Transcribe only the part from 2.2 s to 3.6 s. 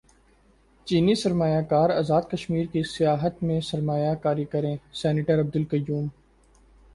کشمیر کی سیاحت میں